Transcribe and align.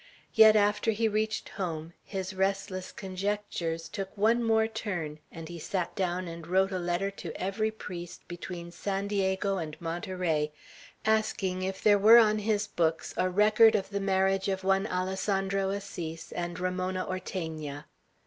Yet, 0.33 0.55
after 0.55 0.89
he 0.89 1.07
reached 1.07 1.49
home, 1.49 1.93
his 2.03 2.33
restless 2.33 2.91
conjectures 2.91 3.87
took 3.87 4.17
one 4.17 4.43
more 4.43 4.67
turn, 4.67 5.19
and 5.31 5.47
he 5.47 5.59
sat 5.59 5.95
down 5.95 6.27
and 6.27 6.47
wrote 6.47 6.71
a 6.71 6.79
letter 6.79 7.11
to 7.11 7.39
every 7.39 7.69
priest 7.69 8.27
between 8.27 8.71
San 8.71 9.07
Diego 9.07 9.59
and 9.59 9.79
Monterey, 9.79 10.53
asking 11.05 11.61
if 11.61 11.83
there 11.83 11.99
were 11.99 12.17
on 12.17 12.39
his 12.39 12.65
books 12.65 13.13
a 13.15 13.29
record 13.29 13.75
of 13.75 13.91
the 13.91 13.99
marriage 14.01 14.47
of 14.47 14.63
one 14.63 14.87
Alessandro 14.87 15.69
Assis 15.69 16.31
and 16.31 16.59
Ramona 16.59 17.05
Ortegna. 17.07 17.85